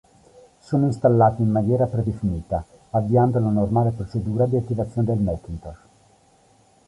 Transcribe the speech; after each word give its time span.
Sono 0.57 0.87
installate 0.87 1.43
in 1.43 1.49
maniera 1.51 1.85
predefinita, 1.85 2.65
avviando 2.89 3.37
la 3.39 3.51
normale 3.51 3.91
procedura 3.91 4.47
di 4.47 4.57
attivazione 4.57 5.05
del 5.05 5.19
Macintosh. 5.21 5.77